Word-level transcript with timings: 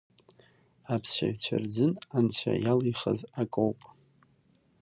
Аԥсшьаҩцәа 0.93 1.55
рзын 1.63 1.93
Анцәа 2.17 2.53
иалихыз 2.63 3.19
акоуп. 3.41 3.79